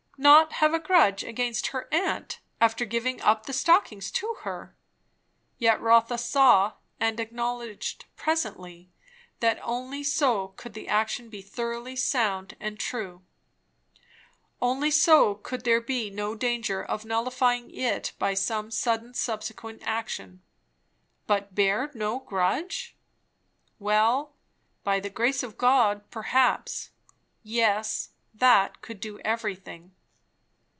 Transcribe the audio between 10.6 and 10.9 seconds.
the